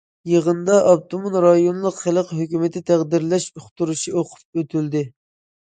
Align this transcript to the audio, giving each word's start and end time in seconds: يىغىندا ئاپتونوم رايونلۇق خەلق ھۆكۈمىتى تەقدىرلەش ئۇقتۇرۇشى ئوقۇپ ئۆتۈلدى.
يىغىندا 0.29 0.77
ئاپتونوم 0.91 1.35
رايونلۇق 1.43 1.99
خەلق 2.05 2.31
ھۆكۈمىتى 2.39 2.83
تەقدىرلەش 2.89 3.47
ئۇقتۇرۇشى 3.53 4.15
ئوقۇپ 4.23 4.61
ئۆتۈلدى. 4.63 5.05